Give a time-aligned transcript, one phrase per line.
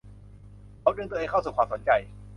[0.81, 1.91] เขาดึงตัวเองเข้าสู่ความสนใจ